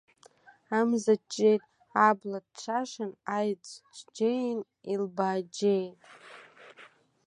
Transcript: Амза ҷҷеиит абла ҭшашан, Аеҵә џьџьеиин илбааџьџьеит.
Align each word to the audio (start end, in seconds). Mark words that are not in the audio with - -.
Амза 0.77 1.15
ҷҷеиит 1.21 1.63
абла 2.07 2.39
ҭшашан, 2.53 3.11
Аеҵә 3.35 3.73
џьџьеиин 3.95 4.59
илбааџьџьеит. 4.91 5.99